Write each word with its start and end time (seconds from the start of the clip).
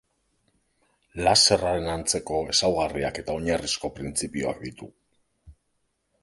Laserraren 1.27 1.89
antzeko 1.95 2.39
ezaugarriak 2.55 3.21
eta 3.25 3.37
oinarrizko 3.41 3.93
printzipioak 3.99 4.65
ditu. 4.65 4.91